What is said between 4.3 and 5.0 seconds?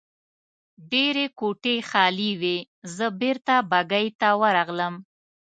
ورغلم.